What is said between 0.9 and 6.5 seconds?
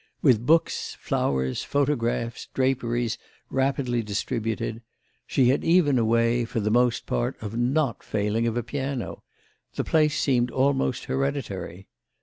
flowers, photographs, draperies, rapidly distributed—she had even a way,